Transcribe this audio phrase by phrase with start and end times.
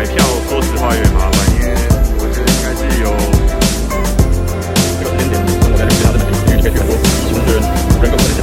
[0.00, 0.16] 买票
[0.48, 1.74] 说实话有点麻烦因为
[2.16, 3.12] 我觉得应该是有
[4.96, 6.96] 一个时间点我在留学他在那里有很多
[7.28, 7.60] 喜欢的人
[8.00, 8.39] 跟更多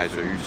[0.00, 0.39] 海水浴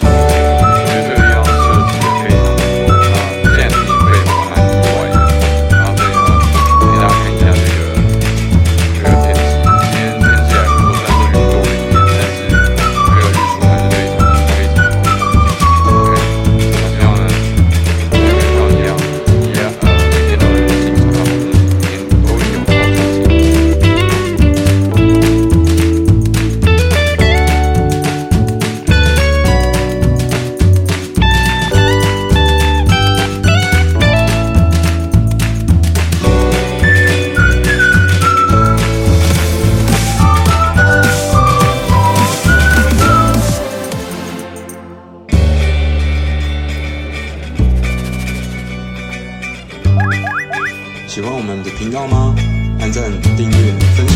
[52.04, 52.34] 道吗？
[52.80, 53.02] 按赞、
[53.34, 53.56] 订阅、
[53.96, 54.13] 分享，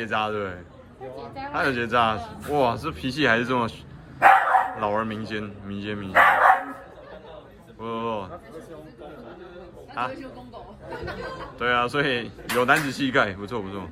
[0.00, 1.42] 结扎，对不对？
[1.52, 3.68] 他有结扎，哇，这脾气还是这么
[4.78, 6.22] 老而民间，民间民间。
[7.76, 8.20] 不不不，
[9.94, 10.10] 啊？
[11.58, 13.82] 对啊，所以有男子气概，不错不错。